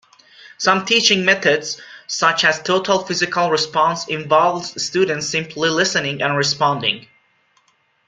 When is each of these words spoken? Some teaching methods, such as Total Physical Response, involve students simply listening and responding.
Some 0.57 0.85
teaching 0.85 1.25
methods, 1.25 1.79
such 2.07 2.43
as 2.43 2.59
Total 2.63 3.05
Physical 3.05 3.51
Response, 3.51 4.07
involve 4.07 4.65
students 4.65 5.29
simply 5.29 5.69
listening 5.69 6.23
and 6.23 6.35
responding. 6.35 7.07